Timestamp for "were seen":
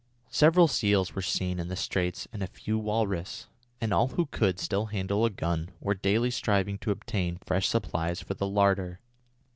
1.13-1.59